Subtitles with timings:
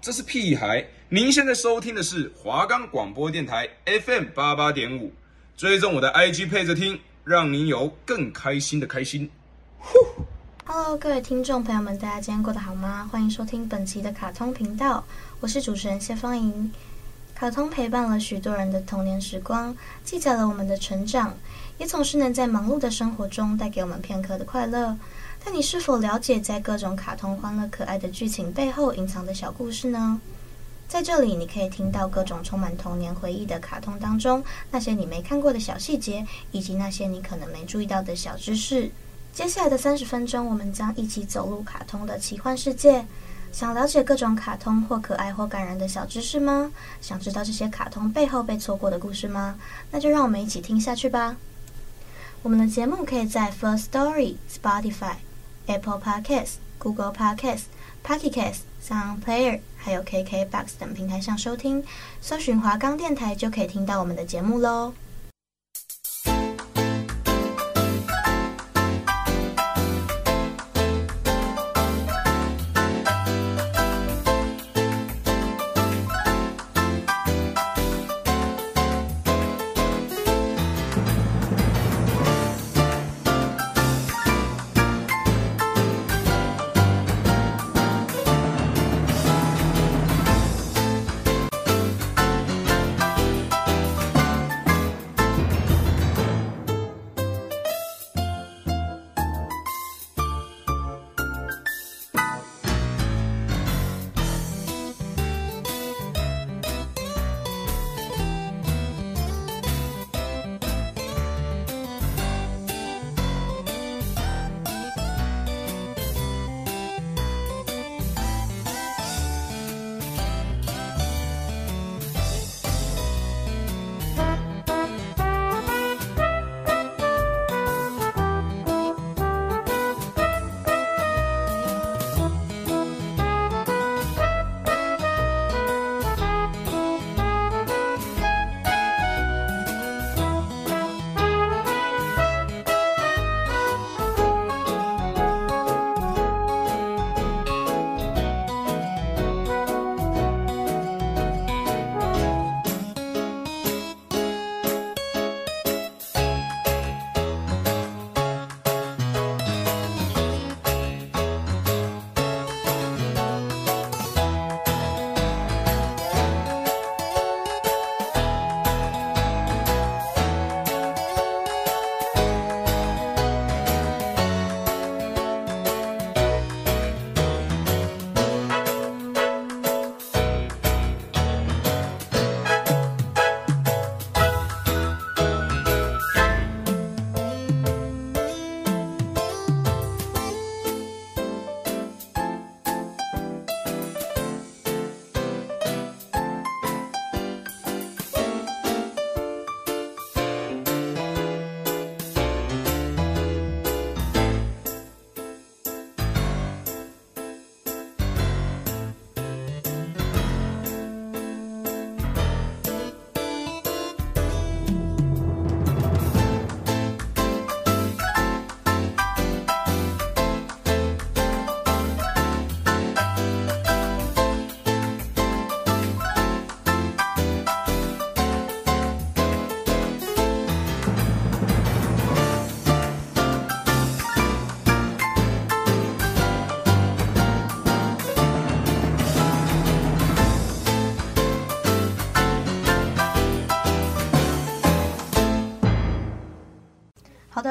[0.00, 0.82] 这是屁孩。
[1.10, 5.12] 您现在收听的是华冈广播电台 FM 八八点五，
[5.54, 9.30] 追踪我的 IG 配着听，让您有更开心的开心。
[9.78, 9.98] 呼
[10.64, 13.06] ，Hello，各位听众朋友们，大家今天过得好吗？
[13.12, 15.04] 欢迎收听本期的卡通频道，
[15.40, 16.72] 我是主持人谢芳莹。
[17.34, 21.36] 卡通陪伴了许多人的童年时光，记载了我们的成长，
[21.76, 24.96] 也总是能在忙碌的生活中带给我们片刻的快乐。
[25.50, 30.20] 那你是否了解，在各种卡通欢乐可爱的剧情背后隐藏的小故事呢？
[30.86, 38.90] 在这里，你可以听到各种充满童年回忆的卡通当中那些你没看过的小细节，以及那些你可能没注意到的小知识。
[39.32, 43.06] 接下来的三十分钟，我们将一起走入卡通的奇幻世界。
[43.50, 46.70] 想了解各种卡通或可爱或感人的小知识吗？
[47.00, 49.54] 想知道这些卡通背后被错过的故事吗？
[49.90, 51.34] 那就让我们一起听下去吧。
[52.42, 55.14] 我们的节目可以在 First Story、Spotify、
[55.68, 57.62] Apple Podcast、Google Podcast、
[58.04, 59.60] Pocket Cast、Sound Player。
[59.76, 61.84] 还有 KKBOX 等平台上收听，
[62.20, 64.92] 搜寻华冈电台就可以听到我们的节目喽。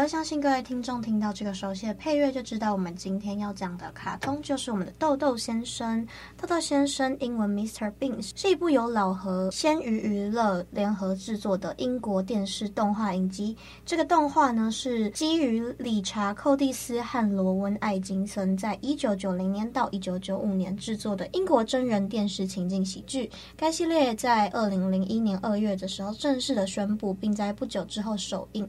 [0.07, 6.07] 相信各位听众听到这个熟悉的配乐，就知道我们今天要讲的卡通就是我们的豆豆先生。
[6.37, 7.91] 豆豆先生英文 Mr.
[7.99, 13.57] Bean 是一部由老和鲜鱼娱乐联合制作的英国电视动画影集。
[13.85, 23.29] 这个动画呢是基于理查·寇蒂斯和罗温·艾金森在一九九零年到一九九五年制作的英国真人电视情景喜剧。
[23.57, 28.65] 该系列在二零零一年二月的时候正式的宣布，并在不久之后首映。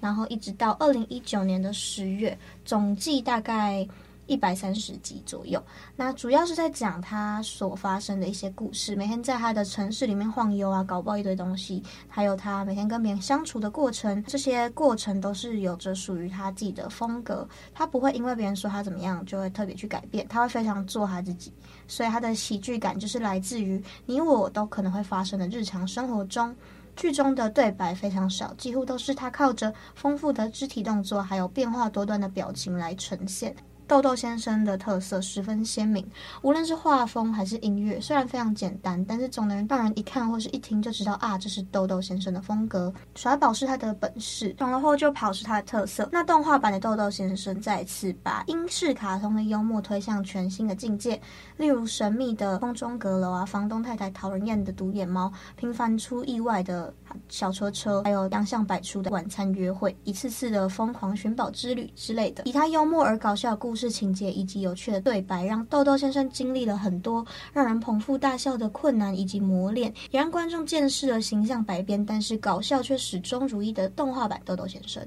[0.00, 3.86] 然后一直到二零一九年的十月，总计大概
[4.26, 5.60] 一百三十集左右。
[5.96, 17.46] 那主要是在讲他所发生的一些故事，每天在他的城市里面晃悠啊，搞爆一堆东西，还有他每天跟别人相处的过程，这些过程都是有着属于他自己的风格。
[17.74, 21.52] 他不会因为别人说他怎么样，就会特别去改变，他会非常做他自己。
[21.88, 26.54] 所以他的喜剧感就是来自于你我都可能会发生的日常生活中。
[27.00, 33.56] 剧中的对白非常少，几乎都是他靠着丰富的肢体动作，还有变化多端的表情来呈现。
[33.90, 36.08] 豆豆先生的特色十分鲜明，
[36.42, 42.94] 无论是画风还是音乐，虽然非常简单，但是总能让人一看或是一听就知道啊，这是豆豆先生的风格。
[43.16, 46.08] 耍宝是他的本事，懂了后就跑是他的特色。
[46.12, 51.20] 那动画版的豆豆先生再次把英式卡通的幽默推向全新的境界，
[51.56, 56.94] 例如神秘的空中阁楼啊，房东太太讨人厌的独眼猫，频繁出意外的
[57.28, 75.00] 小车车，还有洋相百出的晚餐约会，一次次的疯狂寻宝之旅之类的，以他幽默而搞笑的故事情节以及有趣的对白，让豆豆先生经历了很多让人捧腹大笑的困难以及磨练，也让观众见识了形象百变但是搞笑却始终如一的动画版豆豆先生。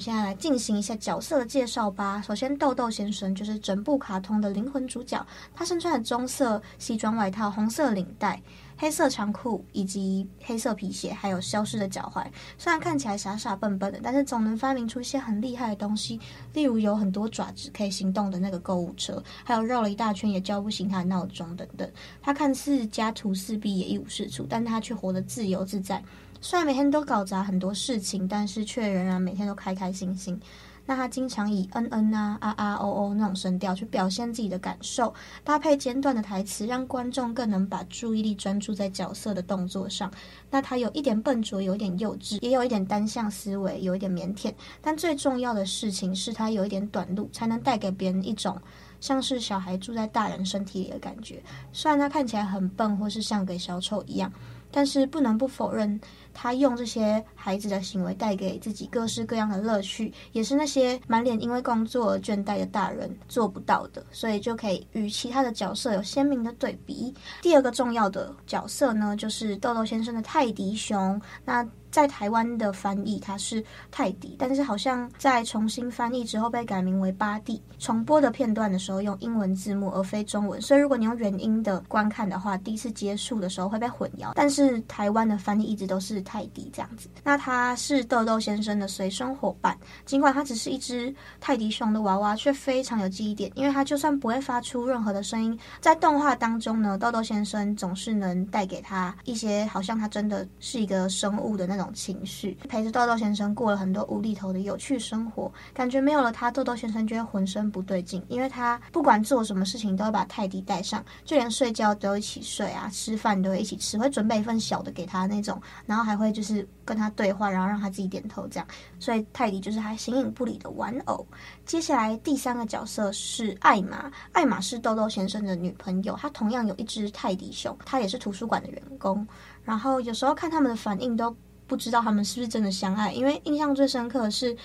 [0.00, 2.22] 现在来进行一下角色的介绍吧。
[2.26, 5.24] 首先，豆豆先生就是整部卡通的灵魂主角。
[5.54, 8.40] 他身穿的棕色西装外套、红色领带、
[8.78, 12.26] 黑色长裤以及黑色皮鞋，还有消失的脚踝。
[12.56, 16.18] 虽然看起来傻傻笨笨的，但是总能发明出一些很厉害的东西。
[16.54, 21.86] 例如有很多爪子可以行动的那个购物车，还有绕了一大圈也叫不醒他的闹钟等等。
[22.22, 26.02] 他看似家徒四壁也一无是处，但他却活得自由自在。
[26.40, 30.40] 虽然每天都搞砸很多事情，但是却仍然每天都开开心心。
[30.86, 35.14] 那他经常以嗯嗯啊、啊啊哦哦那种声调去表现自己的感受，
[35.44, 40.10] 搭配简短的台词，让观众更能把注意力专注在角色的动作上。
[40.50, 44.52] 那他有一点笨拙，有一点幼稚，也有一点单向思维，有一点腼腆。
[44.80, 48.58] 但最重要的事情是他有一点短路，才能带给别人一种
[48.98, 51.40] 像是小孩住在大人身体里的感觉。
[51.72, 54.32] 虽然他看起来很笨，或是像个小丑一样，
[54.70, 56.00] 但是不能不否认。
[56.32, 67.12] 他用这些孩子的行为带给自己各式各样的乐趣，也是那些满脸因为工作而倦怠的大人做不到的，所以就可以与其他的角色有鲜明的对比。
[67.42, 71.20] 第二个重要的角色呢，就是豆豆先生的泰迪熊。
[71.44, 77.60] 那在台湾的翻译它是泰迪，但是好像在重新翻译之后被改名为巴蒂。
[77.78, 84.32] 重播的片段的时候用英文字幕而非中文，所以如果你用原音的观看的话，第一次接触的时候会被混淆。
[84.34, 87.08] 但是台湾的翻译一直都是泰迪这样子。
[87.24, 101.90] 那它是豆豆先生的随身伙伴，尽管它只是一只泰迪熊的娃娃，却非常有记忆点，因为它就算不会发出任何的声音，在动画当中呢，豆豆先生总是能带给他一些好像他真的是一个生物的那种。
[101.92, 118.66] 情绪陪着豆豆先生过了很多无厘头的有趣生活，感觉没有了他，豆豆先生就会浑身不对劲，因为他不管做什么事情都会把泰迪带上，就连睡觉都一起睡啊，吃饭都会一起吃，会准备一份小的给他那种，然后还会就是跟他对话，然后让他自己点头这样，
[118.98, 121.26] 所以泰迪就是他形影不离的玩偶。
[121.66, 129.26] 接下来第三个角色是艾玛，艾玛是豆豆先生的女朋友，她同样有一只泰迪熊，她也是图书馆的员工，
[129.64, 131.36] 然后有时候看他们的反应都。
[131.70, 134.56] 不知道他们是不是真的相爱，因为印象最深刻的是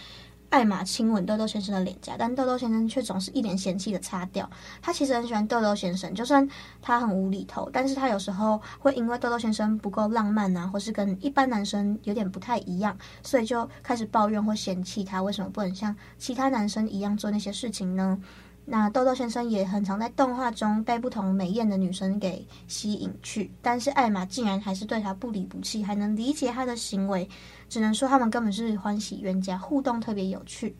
[0.49, 4.49] 艾玛亲吻豆豆先生的脸颊，但豆豆先生却总是一脸嫌弃的擦掉。
[4.81, 6.49] 他其实很喜欢豆豆先生，就算
[6.81, 18.17] 他很无厘头，但是他有时候会因为豆豆先生不够浪漫啊，或是跟一般男生有点不太一样，所以就开始抱怨或嫌弃他为什么不能像其他男生一样做那些事情呢？
[18.67, 27.29] 那豆豆先生也很常在动画中被不同美艳的女生给吸引去，但是艾玛竟然还是对他不离不弃，还能理解他的行为，
[27.69, 30.75] 只能说他们根本是欢喜冤家，互动特别有趣。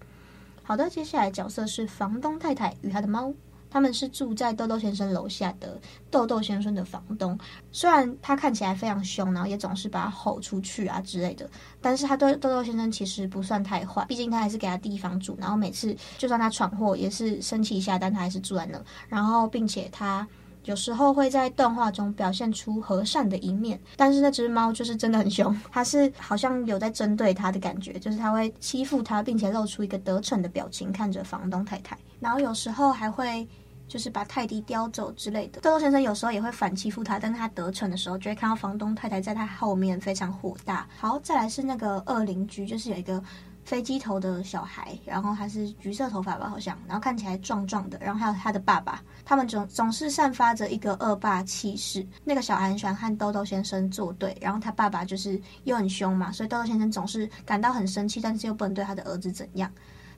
[0.64, 3.32] 好的，接下来角色是房东太太与她的猫。
[3.76, 5.78] 他们是住在豆豆先生楼下的
[6.10, 7.38] 豆豆先生的房东，
[7.74, 11.46] 虽然他看起来非常凶，然后也总是把他吼出去啊之类的，
[11.82, 20.26] 但是他对豆豆先生其实不算太坏，毕竟他还是给他地方住，然后每次就算他闯祸也是生气一下，但他还是住在那，然后并且他
[20.64, 33.46] 有时候会在动画中表现出和善的一面，但是那只猫就是真的很凶，他是好像有在针对他的感觉，就是他会欺负他，并且露出一个得逞的表情看着房东太太，然后有时候还会。
[33.88, 35.62] 就是把泰迪叼走之类的。
[35.62, 40.88] 豆豆先生有时候也会反欺负他，但是他得逞的时候，就会看到房东太太在他后面非常火大。
[40.98, 43.24] 好，再来是那个恶邻居，就是有一个。
[43.66, 52.06] 飞机头的小孩，然后他是橘色头发吧，好像，然后看起来壮壮的，然后还有他的爸爸，他们总总是散发着一个恶霸气势。
[52.24, 59.72] 那个小孩很喜欢和豆豆先生作对，然后他爸爸就是又很凶嘛，所以豆豆先生总是感到很生气，但是又不能对他的儿子怎样。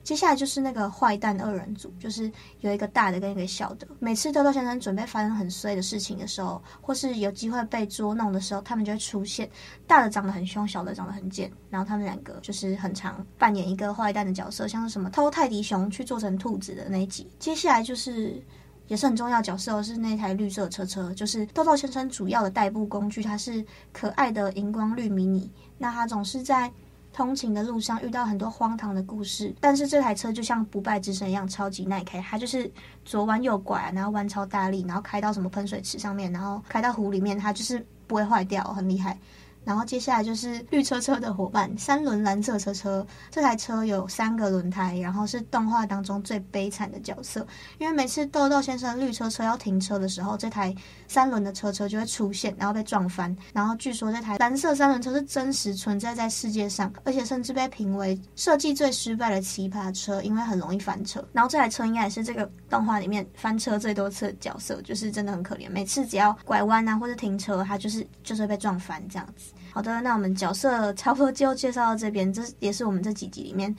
[0.08, 3.86] 接下来就是那个坏蛋二人组，就是有一个大的跟一个小的。
[3.98, 9.46] 每次豆豆先生准备发生很衰的事情的时候，或是有机会被捉弄的时候，他们就会出现。
[9.86, 11.52] 大的长得很凶，小的长得很贱。
[11.68, 17.30] 然后他们两个就是很常扮演一个坏蛋的角色，像是什么偷泰迪熊去做成兔子的那一集。
[17.38, 18.42] 接下来就是
[18.86, 23.22] 也是很重要角色，是那台绿色车车，就是豆豆先生主要的代步工具。
[23.22, 23.62] 它是
[23.92, 26.72] 可爱的荧光绿迷你，那它总是在。
[27.18, 32.70] 通勤的路上遇到很多荒唐的故事，但是这台车就像不败之神一样超级耐开，它就是
[33.04, 39.18] 左弯右拐，然后弯超大力，然后开到什么喷水池上面，然后开到湖里面，它就是不会坏掉，很厉害。
[39.64, 43.06] 然后接下来就是绿车车的伙伴，三轮蓝色车车。
[43.30, 47.46] 这台车有三个轮胎，然后是动画当中最悲惨的角色。
[47.78, 50.74] 因为每次豆豆先生绿车车要停车的时候，这台
[51.06, 53.36] 三轮的车车就会出现，然后被撞翻。
[53.52, 61.22] 然后据说这台蓝色三轮车是真实存在在世界上，而且甚至被评为设计最失败的奇葩车，因为很容易翻车。
[61.32, 65.70] 然后这台车应该也是这个动画里面翻车最多次的角色，就是真的很可怜。
[65.70, 69.52] 每次只要拐弯啊或者停车，它就是就是被撞翻这样子。
[69.78, 73.72] 好的，那我们角色差不多就介绍到这边，这也是我们这几集里面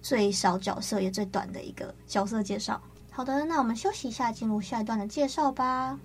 [0.00, 2.80] 最少角色也最短的一个角色介绍。
[3.10, 5.98] 好的，那我们休息一下，进入下一段的介绍吧。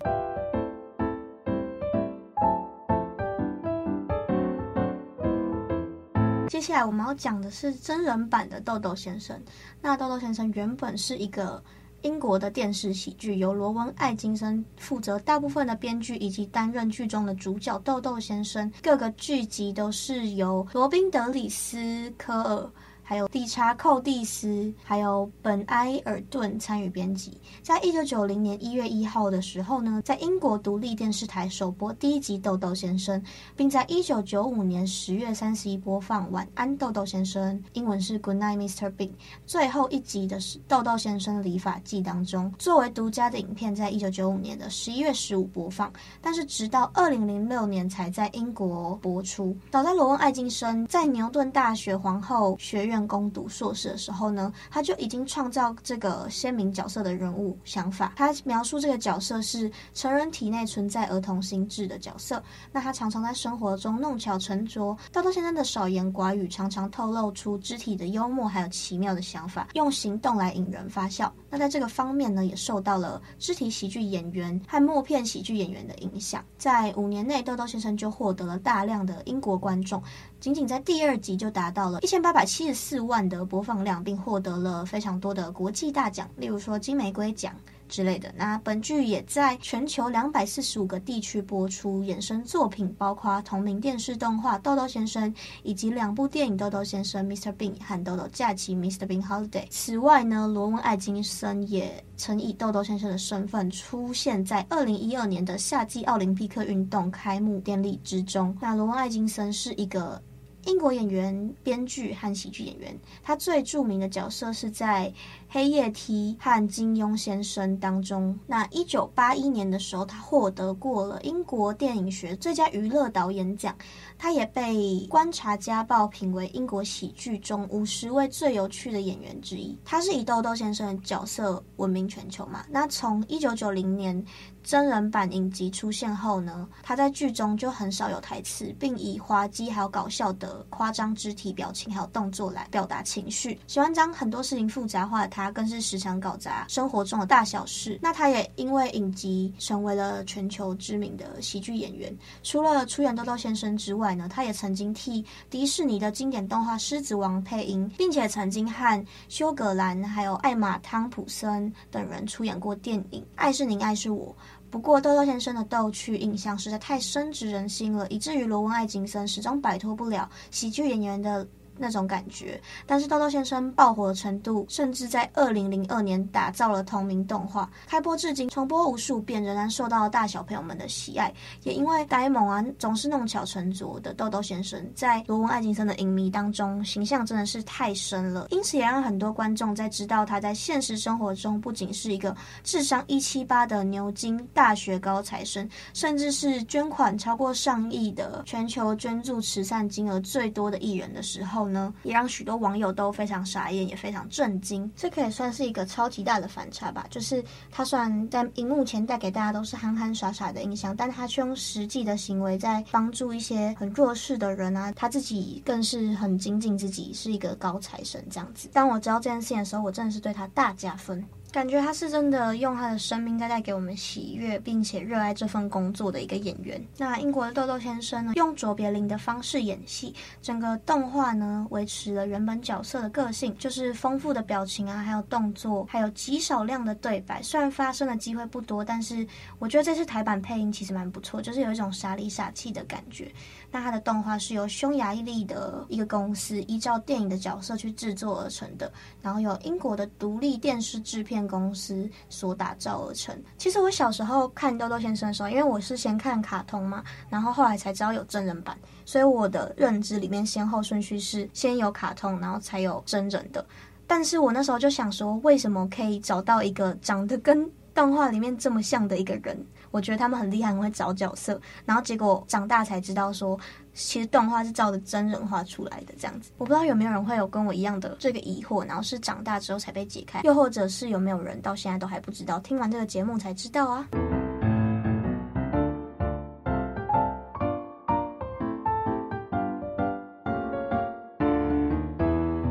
[6.48, 9.40] 接下来我们要讲的是真人版的豆豆先生。
[9.80, 11.62] 那豆豆先生原本是一个。
[12.06, 18.70] 英国的电视喜剧由罗温·艾金森负责大部分的编剧，以及担任剧中的主角豆豆先生。
[18.80, 22.70] 各个剧集都是由罗宾·德里斯科尔。
[23.08, 27.40] 还有理查·寇蒂斯，还有本·埃尔顿参与编辑。
[27.62, 33.22] 在一九九零年一月一号的时候呢，在英国独立电视台首播第一集《豆豆先生》，
[33.54, 38.92] 并在一九九五年十月三十一播放《晚安，豆豆先生》，英文是 Good Night, Mr.
[38.96, 39.12] Bean。
[39.46, 49.56] 最后一集的是《豆豆先生理发记》当中，作为独家的影片，在一九九五年的十一月十五播放，但是直到二零零六年才在英国播出。
[49.70, 52.95] 早在罗恩·爱金森在牛顿大学皇后学院。
[53.04, 58.12] 攻读硕士的时候呢，他就已经创造这个鲜明角色的人物想法。
[58.14, 62.40] 他描述这个角色是成人体内存在儿童心智的角色。
[62.70, 64.96] 那他常常在生活中弄巧成拙。
[65.10, 71.34] 豆豆先生的少言寡语常常透露出肢体的幽默，还有奇妙的想法，用行动来引人发笑。
[71.50, 76.44] 那在这个方面呢，也受到了肢体喜剧演员和默片喜剧演员的影响。
[76.58, 80.02] 在五年内，豆豆先生就获得了大量的英国观众。
[80.38, 87.54] 仅仅在第二集就达到了一千八百七十四万的播放量，并获得了非常多的国际大奖，例如说金玫瑰奖
[87.88, 88.32] 之类的。
[88.36, 97.52] 那本剧也在全球两百四十五个地区播出，衍生作品包括同名电视动画《豆豆先生》，以及两部电影《豆豆先生 Mr.
[97.54, 99.06] Bean》和《豆豆假期 Mr.
[99.06, 99.64] Bean Holiday》。
[99.70, 108.56] 此外呢，罗温·艾金森也曾以豆豆先生的身份出现在二零一二年的夏季奥林匹克运动开幕典礼之中。
[108.60, 110.22] 那罗温·艾金森是一个。
[110.66, 115.08] 英国演员、编剧和喜剧演员，他最著名的角色是在
[115.48, 118.36] 《黑夜梯》和《金庸先生》当中。
[118.48, 123.74] 那一九八一年的时候，他获得过了英国电影学最佳娱乐导演奖。
[124.18, 124.74] 他也被
[125.08, 129.78] 《观察家报》评为英国喜剧中五十位最有趣的演员之一。
[129.84, 132.64] 他是以豆豆先生的角色闻名全球嘛？
[132.68, 134.24] 那从一九九零年
[134.66, 143.56] 真人版影集出现后呢，他在剧中就很少有台词，并以滑稽还有搞笑的夸张肢体表情还有动作来表达情绪。
[143.68, 147.96] 喜欢将很多事情复杂化的他，更是时常搞砸生活中的大小事。
[148.02, 152.12] 那他也因为影集成为了全球知名的喜剧演员。
[152.42, 164.34] 除了出演豆豆先生之外，呢，他也曾经替迪士尼的经典动画《狮子王》配音，并且曾经和休格兰还有艾玛汤普森等人出演过电影《爱是您，爱是我》。
[164.76, 172.60] 不过，豆豆先生的逗趣印象实在太深植人心了，以至于罗文·艾金森始终摆脱不了喜剧演员的那种感觉。
[172.86, 181.32] 但是豆豆先生爆火的程度，甚至在二零零二年打造了同名动画，开播至今重播无数遍，仍然受到大小朋友们的喜爱。
[181.62, 204.90] 也因为呆萌啊，总是弄巧成拙的豆豆先生，在罗文·艾金森的影迷当中形象真的是太深了，因此也让很多观众在知道他在现实生活中不仅是一个智商一七八的牛津大学高材生，甚至是捐款超过上亿的全球捐助慈善金额最多的艺人的时候呢，也让许多网友都非常傻眼，也非常震惊。
[204.96, 218.68] 这可以算是一个超级大的反差吧，就是他虽然在荧幕前带给大家都是憨憨傻傻的印象，但他却用实际的行为在帮助一些很弱势的人啊，他自己更是很精进自己，是一个高材生这样子。
[218.72, 221.24] 当我知道这件事情的时候，我真的是对他大加分。
[221.56, 226.78] 感觉他是真的用他的生命在带给我们喜悦，并且热爱这份工作的一个演员。
[226.98, 237.42] 那英国的豆豆先生呢，用卓别林的方式演戏，整个动画呢维持了原本角色的个性，就是丰富的表情啊，还有动作，还有极少量的对白。
[237.42, 239.26] 虽然发声的机会不多，但是
[239.58, 243.32] 我觉得这次台版配音其实蛮不错，就是有一种傻里傻气的感觉。
[243.70, 253.36] 那他的动画是由匈牙利的一个公司依照电影的角色去制作而成的，然后有英国的独立电视制片公司所打造而成。
[253.58, 263.64] 其实我小时候看豆豆先生的时候，因为我是先看卡通嘛，然后后来才知道有真人版，所以我的认知里面先后顺序是先有卡通，然后才有真人的。
[264.06, 269.58] 但是我那时候就想说，为什么可以找到一个长得跟动画里面这么像的一个人？
[269.90, 271.60] 我觉得他们很厉害，很会找角色。
[271.84, 273.58] 然后结果长大才知道说，
[273.94, 276.50] 其实动画是照着真人画出来的这样子。
[276.58, 284.06] 我不知道有没有人会有跟我一样的这个疑惑，然后是长大之后才被解开，又或者是有没有人到现在都还不知道，听完这个节目才知道啊。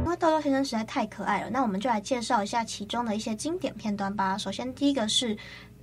[0.03, 4.37] 因为豆豆先生实在太可爱了，那我们就来介绍一下其中的一些经典片段吧。
[4.37, 5.35] 首先第一个是。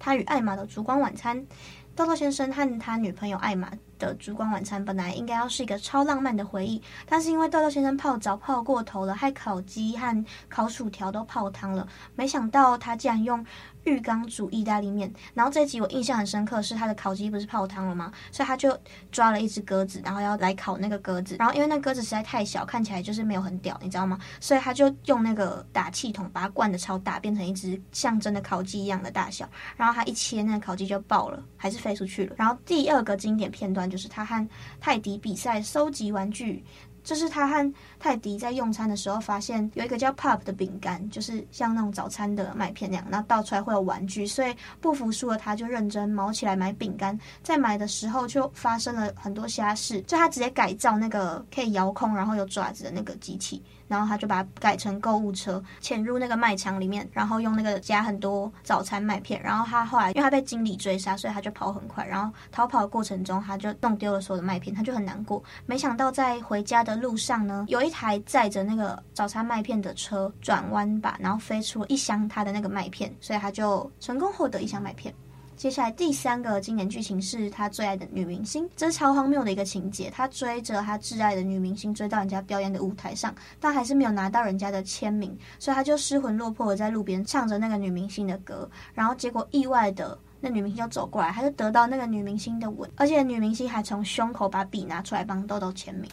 [0.04, 1.46] 他与艾玛的烛光晚餐，
[1.94, 3.70] 豆豆先生和他女朋友艾玛
[4.06, 11.86] 的烛光晚餐本来应该要是一个超浪漫的回忆，但是因为豆豆先生泡澡泡过头了，害烤鸡和烤薯条都泡汤了。
[12.16, 13.44] 没想到他竟然用
[13.84, 18.12] 浴缸煮意大利面，然后这集我印象很深刻，是他的烤鸡不是泡汤了吗？
[18.30, 18.76] 所以他就
[19.10, 24.18] 抓了一只鸽子，然后要来烤那个鸽子，然后因为那鸽子实在太小，看起来就是没有很屌，你知道吗？
[24.40, 32.36] 所以他就用那个打气筒把它灌得超大，变成一只像真的烤鸡一样的大小，然后他一切那个烤鸡就爆了，还是飞出去了。
[32.38, 34.48] 然后第二个经典片段就是他和
[34.80, 36.64] 泰迪比赛收集玩具。
[37.04, 47.18] 这是他和泰迪在用餐的时候发现有一个叫 Pop 的饼干，就是像那种早餐的麦片那样，然后倒出来会有玩具，所以不服输的他就认真毛起来买饼干。
[47.42, 53.60] 在买的时候就发生了很多瞎事，就他直接改造那个可以遥控然后有爪子的那个机器。
[53.92, 59.38] 然后他就把它改成购物车，潜入那个卖场里面，然后用那个夹很多早餐麦片。
[59.42, 62.06] 然后他后来因为他被经理追杀，所以他就跑很快。
[62.06, 65.42] 然后逃跑的过程中，他就弄丢了所有的麦片，他就很难过。
[65.66, 75.14] 没想到在回家的路上呢，有一台载着那个早餐麦片的车转弯吧，然后飞出了一箱他的那个麦片，所以他就成功获得一箱麦片。
[75.62, 80.10] 接下来第三个经典剧情是他最爱的女明星，这是超荒谬的一个情节。
[80.10, 88.68] 他追着他挚爱的女明星追到人家表演的舞台上，但还是没有拿到人家的签名，所以他就失魂落魄的在路边唱着那个女明星的歌。
[88.92, 96.10] 然后结果意外的，那女明星就走过来，他就得到那个女明星的吻，而且女明星还从胸口把笔拿出来帮豆豆签名。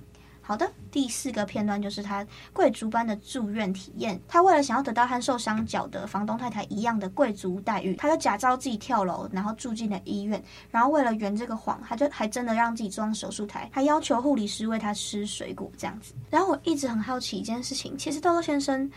[0.49, 4.19] 好的，第四个片段就是他贵族般的住院体验。
[4.27, 10.43] 他为了想要得到和受伤脚的房东太太一样的贵族待遇，他就假装自己跳楼，然后住进了医院。
[10.71, 16.15] 然后为了圆这个谎，他就还真的让自己装手术台，还要求护理师喂他吃水果这样子。
[16.31, 18.89] 然后我一直很好奇一件事情，其实豆豆先生。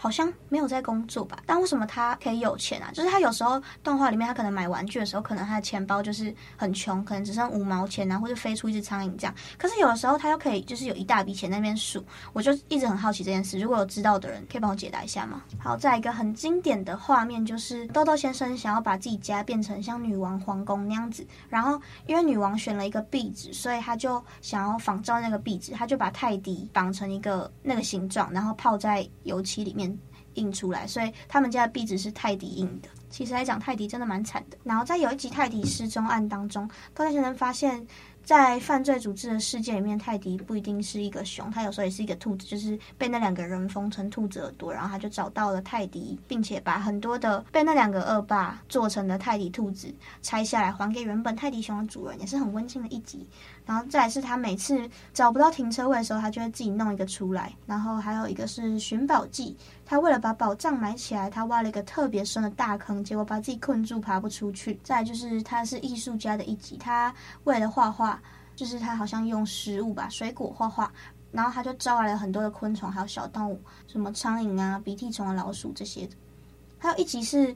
[0.00, 1.40] 好像没有在工作吧？
[1.44, 2.88] 但为什么他可以有钱啊？
[2.94, 9.34] 就是他有时候动画里面，他可能买玩具的时候，可能他的钱包就是很穷，可能只剩五毛钱啊，或者飞出一只苍蝇这样。
[9.58, 12.04] 可是有的时候他又可以，就是有一大笔钱在那边数。
[12.32, 15.42] 我就一直很好奇这件事，如果有知道的人，可以帮我解答一下吗？
[15.58, 29.87] 好，再一个很经典的画面就是豆豆先生想要把自己家变成像女王皇宫那样子，然后因为女王选了一个壁纸，所以他就想要仿照那个壁纸，他就把泰迪绑成一个那个形状，然后泡在油漆里面。
[30.38, 32.88] 印出来，所以他们家的壁纸是泰迪印的。
[33.10, 34.58] 其实来讲，泰迪真的蛮惨的。
[34.62, 37.86] 然后在有一集泰迪失踪案当中，高大先生发现，
[38.22, 44.70] 在犯罪组织的世界里面，泰迪不一定是一个熊，他有时候也是一个兔子，就是被那两个人封成兔子耳朵。
[44.70, 53.26] 然后他就找到了泰迪，并且把很多的被那两个恶霸做成的泰迪兔子拆下来，还给原本泰迪熊的主人，也是很温馨的一集。
[53.68, 57.52] 然后再来是他每次找不到停车位的时候，他就会自己弄一个出来。
[57.66, 59.54] 然后还有一个是寻宝记，
[59.84, 64.80] 他为了把宝藏埋起来，他挖了一个特别深的大坑，结果把自己困住，爬不出去。
[64.82, 68.18] 再就是他是艺术家的一集，他为了画画，
[68.56, 70.90] 就是他好像用食物吧，水果画画，
[71.30, 76.16] 然后他就招来了很多的昆虫，还有小动物，什么苍蝇啊、鼻涕虫啊、老鼠这些的。
[76.78, 77.54] 还有一集是。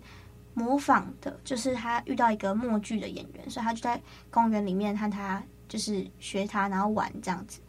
[0.55, 3.99] 模仿的，就是他遇到一个默剧的演员，所以他就在
[4.31, 7.61] 公园里面和他就是学他，然后玩这样子。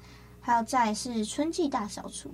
[0.42, 2.28] 还有再是春季大扫除，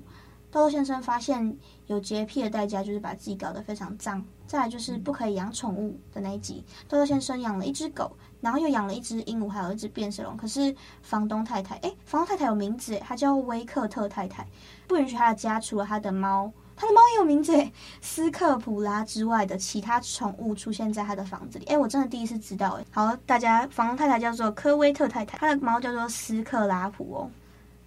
[0.50, 1.56] 豆豆先生发现
[1.86, 4.26] 有洁癖的代价就是把自己搞得非常脏。
[4.48, 10.36] 再来就是不可以养宠物的那一集，豆豆先生养了一只狗，然后又养了一只鹦鹉，还有一只变色龙。
[10.36, 14.48] 可是房东太太，诶，房东太太有名字，她叫威克特太太，
[14.88, 16.52] 不允许他的家除了他的猫。
[16.80, 21.66] 他的猫也有名字诶，斯克普拉之外的其他宠物出现在他的房子里。
[21.66, 22.86] 哎，我真的第一次知道诶。
[22.90, 27.30] 好，大家，房东太太叫做科威特太太，她的猫叫做斯克拉普哦。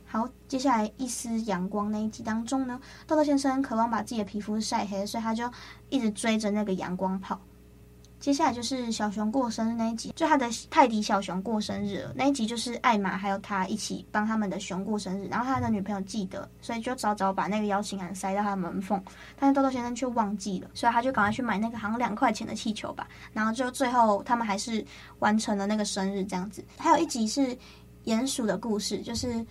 [0.05, 5.50] 好，接下来一丝阳光那一集当中呢，豆豆先生渴望把自己的皮肤晒黑，所以他就
[5.88, 7.40] 一直追着那个阳光跑。
[8.22, 19.02] 接下来就是小熊过生日那一集，就他的泰迪小熊过生日了那一集，就是艾玛还有他一起帮他们的熊过生日，然后他的女朋友记得，所以就早早把那个邀请函塞到他的门缝，
[19.37, 24.87] 但是豆豆先生却忘记了，所以他就赶快去买那个好像两块钱的气球吧，然后就最后他们还是
[25.18, 26.64] 完成了那个生日这样子。
[26.78, 27.58] 还有一集是
[28.04, 29.44] 鼹鼠的故事，就是。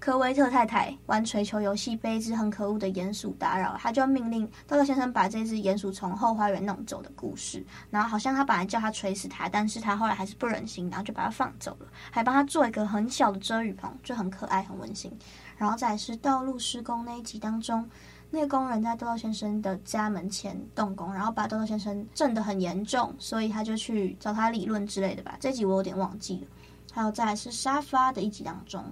[0.00, 7.64] 科威特太太玩槌球游戏，被一只很可恶的鼹鼠打扰，他就命令豆豆先生把这只鼹鼠从后花园弄走的故事。
[7.90, 15.12] 然后好像他本来叫他锤死他，但是他后来还是不忍心，然后就把他放走了，还帮他做一个很小的遮雨棚，就很可爱，很温馨。
[15.56, 17.84] 然后再是道路施工那一集当中，
[18.30, 25.36] 那个工人在豆豆先生的家门前动工，然后把豆豆先生震得很严重，所以他就去找他理论之类的吧。
[25.40, 26.46] 这集我有点忘记了。
[26.90, 28.82] 还有再来是沙发的一集当中。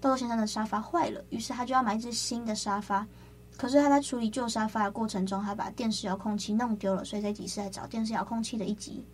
[0.00, 3.06] 豆豆先生的沙发坏了，于是他就要买一只新的沙发。
[3.56, 9.04] 可是他在处理旧沙发的过程中，还把电视遥控器弄丢了，所以这集是在找电视遥控器的一集。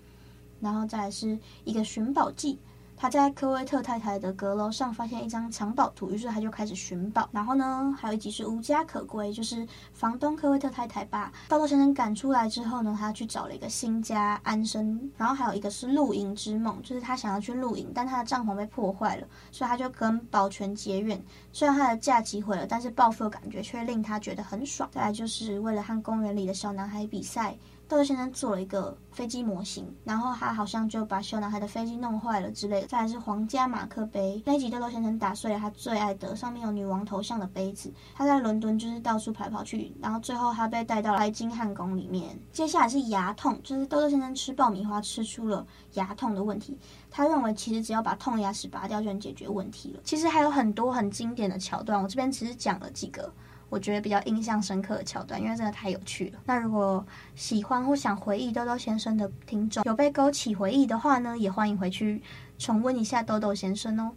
[0.61, 2.59] 然后再来是一个寻宝记。
[3.03, 7.29] 他在科威特太太的阁楼上发现一张藏宝图，于是他就开始寻宝。
[7.33, 15.11] 然后呢，还有一集是无家可归，就是房东科威特太太把豆豆先生赶出来之后呢，他去找了一个新家安身。
[15.17, 21.21] 然后还有一个是露营之梦，就是他想要去露营，但他的帐篷被破坏了，所以他就跟保全结怨。
[21.53, 24.89] 虽然他的假期毁了，但是报复的感觉却令他觉得很爽。
[24.93, 27.59] 再来就是为了和公园里的小男孩比赛。
[27.93, 32.87] 豆豆先生做了一个飞机模型，然后他好像就把小男孩的飞机弄坏了之类的。
[32.87, 37.93] 再来是皇家马克杯，那一集豆豆先生打碎了他最爱的上面有女王头像的杯子。
[38.15, 42.35] 他在伦敦就是到处跑跑去，然后最后他被带到白金汉宫里面。
[42.51, 46.79] 接下来是牙痛，就是豆豆先生吃爆米花吃出了牙痛的问题。
[47.11, 50.01] 他认为其实只要把痛牙齿拔掉就能解决问题了。
[50.03, 53.31] 其实还有很多很经典的桥段，我这边只是讲了几个。
[53.73, 56.39] 我觉得比较印象深刻的桥段，因为真的太有趣了。
[56.45, 57.03] 那如果
[57.35, 62.23] 喜欢或想回忆豆豆先生的听众，有被勾起回忆的话呢，也欢迎回去
[62.59, 64.13] 重温一下豆豆先生哦。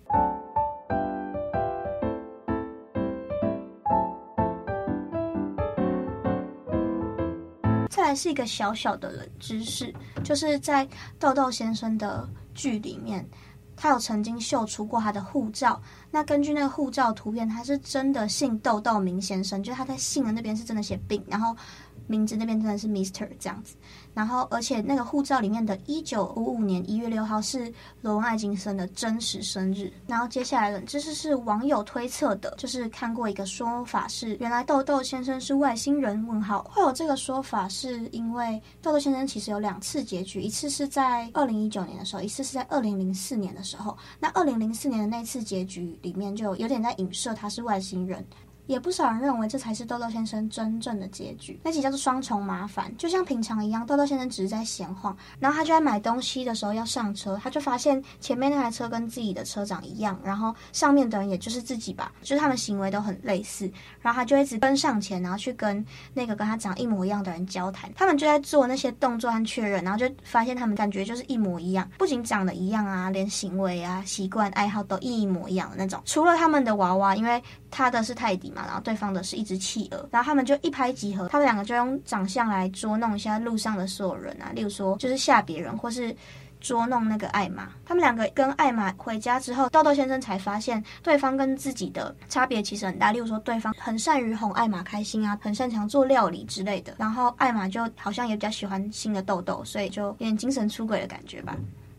[7.89, 10.85] 再来是一个小小的冷知识，就是在
[11.17, 13.25] 豆豆先生的剧里面。
[13.75, 21.55] 他有曾经秀出过他的护照，那根据那个护照图片，他是真的姓豆豆明先生，就是他在姓的那边是真的写病，然后。
[22.07, 23.75] 名字那边真的是 Mister 这样子，
[24.13, 29.91] 然后而且那个护照里面的一九五五年一月六号是罗恩·艾金森的真实生日。
[30.07, 36.25] 然后接下来的知识是网友推测的，就是看过一个说法是，原来豆豆先生是外星人？
[36.27, 43.97] 问号会有这个说法，是因为豆豆先生其实有两次结局，一次是在二零一九年的时候，一次是在二零零四年的时候。
[44.19, 48.25] 那二零零四年的那次结局里面就有点在影射他是外星人。
[48.67, 51.59] 也不少人认为这才是豆豆先生真正的结局。
[51.63, 67.93] 那集叫做双重麻烦，就像平常一样，豆豆先生只是在闲晃，然后他就在买东西的时候要上车，他就发现前面那台车跟自己的车长一样，然后上面的人也就是自己吧，就是他们行为都很类似，然后他就一直跟上前，然后去跟那个跟他长一模一样的人交谈。
[67.95, 76.01] 他们就在做那些动作和确认，然后就发现他们感觉就是一模一样，不仅长得一样啊，连行为啊、习惯、爱好都一模一样的那种。
[76.05, 78.54] 除了他们的娃娃，因为他的是泰迪。
[78.63, 86.15] 然后对方的是一只企鹅，然后他们就一拍即合，他们两个就用长相来捉弄一下路上的所有人啊，例如说就是吓别人，或是
[86.59, 87.69] 捉弄那个艾玛。
[87.85, 101.55] 他们两个跟艾玛回家之后，豆豆先生才发现对方跟自己的差别其实很大，例如说对方很善于哄艾玛开心啊，很擅长做料理之类的，然后艾玛就好像也比较喜欢新的豆豆，所以就有点精神出轨的感觉吧。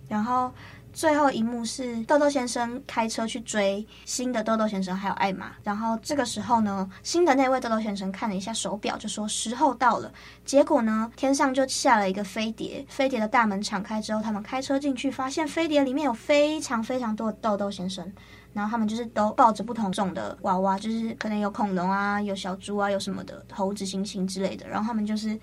[0.09, 0.51] 然后。
[0.97, 10.11] 最后一幕是豆豆先生开车去追新的豆豆先生还有艾玛，然后这个时候呢，新的那位豆豆先生看了一下手表，就说时候到了。
[10.43, 18.11] 结果呢，天上就下了一个飞碟，飞碟的大门敞开之后，他们开车进去，发现飞碟里面有非常非常多的豆豆先生。
[18.55, 24.67] 然后他们就是都抱着不同种的娃娃，就是可能有恐龙啊，有小猪啊，有什么的猴子、猩猩之类的。
[24.67, 25.39] 然后他们就是。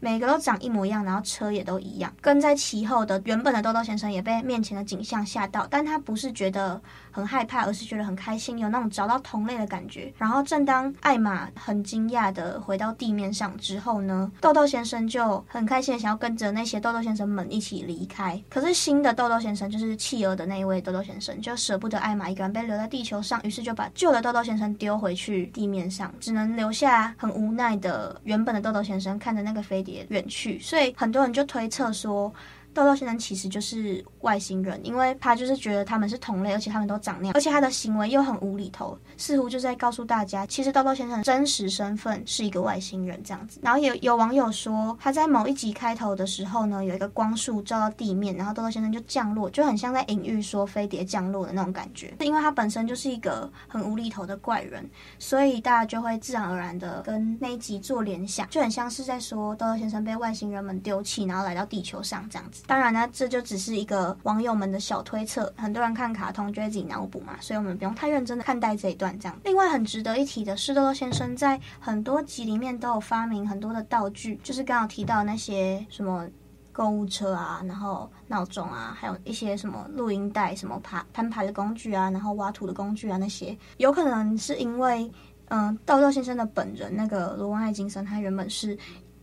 [0.00, 2.12] 每个都长一模一样，然后车也都一样。
[2.20, 6.80] 跟在其后的原本的豆豆先生也被面前的景象吓到，但他不是觉得
[7.10, 10.12] 很害怕，而是觉得很开心，有那种找到同类的感觉。
[10.16, 18.40] 然后正当艾玛很惊讶的回到地面上之后呢，豆豆先生就很开心的想要跟着那些豆豆先生们一起离开。
[18.48, 32.32] 可是新的豆豆先生就是企鹅的那一位豆豆先生，就舍不得艾玛一个人被留在地球上，于是就把旧的豆豆先生丢回去地面上，只能留下很无奈的原本的豆豆先生看着那个飞也远去，所以很多人就推测说，
[32.78, 43.58] 豆豆先生其实就是外星人，因为他就是觉得他们是同类，而且他们都长那样，而且他的行为又很无厘头，似乎就在告诉大家，其实豆豆先生真实身份是一个外星人这样子。
[43.62, 52.14] 然后有有网友说，他在某一集开头的时候呢，有一个光束照到地面，然后豆豆先生就降落，就很像在隐喻说飞碟降落的那种感觉。
[52.20, 54.88] 因为他本身就是一个很无厘头的怪人，
[55.18, 62.62] 所以大家就会自然而然的跟那一集做联想，就很像是在说豆豆先生被外星人们丢弃，然后来到地球上这样子。
[62.68, 65.50] 当然呢，这就只是一个网友们的小推测。
[65.56, 69.18] 很多人看卡通就会自己脑补嘛，所以我们不用太认真的看待这一段。
[69.18, 76.28] 这样，另外很值得一提的是，豆豆先生在很多集里面都有发明很多的道具，就是刚刚提到那些什么
[76.70, 85.10] 购物车啊，然后闹钟啊，还有一些什么录音带、什么爬攀爬的工具啊，然后挖土的工具啊，那些有可能是因为，
[85.48, 88.76] 嗯、豆豆先生的本人那个罗文·艾金森，他原本是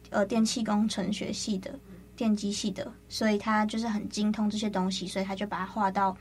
[0.10, 1.71] 呃电气工程学系的。
[2.15, 6.15] 电机系的，所以他就是很精通这些东西，所以他就把它画到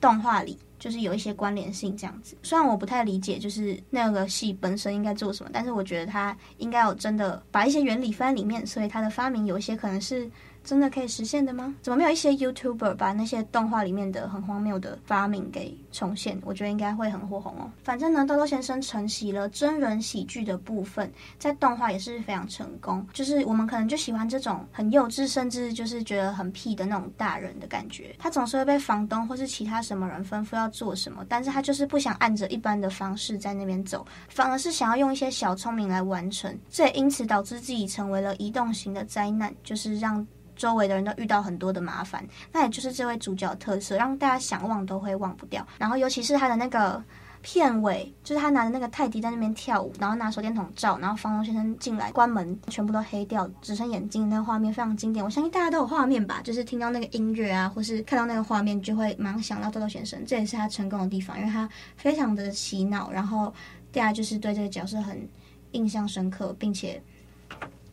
[0.00, 2.36] 动画里，就是有一些关联性这样子。
[2.42, 10.30] 虽然我不太理解，就是那个系本身应该做什么，但是我觉得他应该有真的把一些原理放在里面，所以他的发明有一些可能是。
[10.66, 11.72] 真的可以实现的吗？
[11.80, 16.36] 怎么没有一些 YouTuber 把那些动画里面的很荒谬的发明给重现？
[16.44, 17.70] 我觉得应该会很火红哦。
[17.84, 23.06] 反正呢，豆豆先生承袭了真人喜剧的部分，在动画也是非常成功。
[23.12, 28.12] 就是我们可能就喜欢这种很幼稚，甚至就是觉得很屁的那种大人的感觉。
[28.18, 36.52] 他总是会被房东或是其他什么人吩咐要做什么，但是他就是不想按着一般的方式在那边走，反而是想要用一些小聪明来完成。
[36.68, 40.26] 这也因此导致自己成为了移动型的灾难，就是让。
[40.56, 45.66] 周围的人都遇到很多的麻烦，那也就是这位主角的特色，让大家想忘都会忘不掉。
[45.78, 47.02] 然后尤其是他的那个
[47.42, 55.24] 片尾，就是他拿着那个泰迪在那边跳舞，然后拿手电筒照，然后房东先生进来关门，全部都黑掉，只剩眼睛，那个画面非常经典。
[55.24, 60.20] 我相信大家都有画面吧，就是听到那个音乐啊，或是看到那个画面，就会马上想到豆豆先生。
[60.26, 63.52] 这也是他成功的地方，因为他非常的洗脑，然后
[63.92, 65.28] 大家就是对这个角色很
[65.70, 67.00] 印象深刻，并且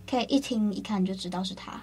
[0.10, 1.80] 可以一听一看就知道是他。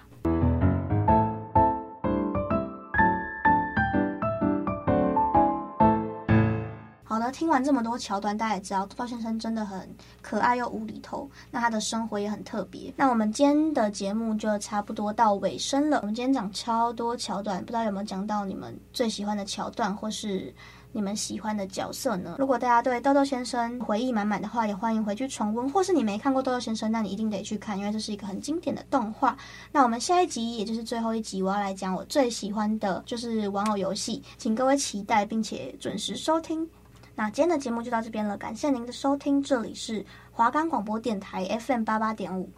[7.31, 9.89] 听完这么多桥段，大家也知道豆豆先生真的很
[10.21, 11.29] 可爱又无厘头。
[11.49, 12.93] 那他的生活也很特别。
[12.95, 15.99] 那我们今天的节目就差不多到尾声了。
[16.01, 20.53] 我们今天讲超多桥段，不知道有没有讲到你们最喜欢的桥段，或是
[20.91, 22.35] 你们喜欢的角色呢？
[22.37, 25.69] 如果大家对豆豆先生回忆满满的话，也欢迎回去重温。
[25.69, 29.37] 或是你没看过豆豆先生，那你一定得去看，因为这是一个很经典的动画。
[29.71, 36.67] 那我们下一集，也就是最后一集，我要来讲我最喜欢的就是玩偶游戏，请各位期待，并且准时收听。
[37.15, 42.49] 那今天的节目就到这边了，感谢您的收听，这里是华冈广播电台 FM 八八点五。